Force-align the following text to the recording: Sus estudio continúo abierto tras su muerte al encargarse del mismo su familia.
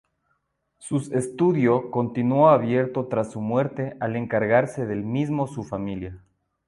Sus 0.79 1.11
estudio 1.11 1.91
continúo 1.91 2.49
abierto 2.49 3.05
tras 3.05 3.29
su 3.31 3.39
muerte 3.39 3.97
al 3.99 4.15
encargarse 4.15 4.87
del 4.87 5.03
mismo 5.03 5.45
su 5.45 5.63
familia. 5.63 6.19